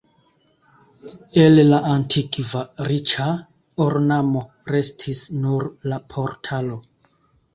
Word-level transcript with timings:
El 1.41 1.59
la 1.65 1.81
antikva 1.89 2.61
riĉa 2.91 3.27
ornamo 3.87 4.43
restis 4.77 5.21
nur 5.43 5.67
la 5.93 6.03
portalo. 6.15 6.79